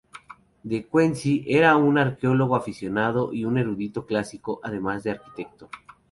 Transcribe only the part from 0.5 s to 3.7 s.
De Quincy era un arqueólogo aficionado y un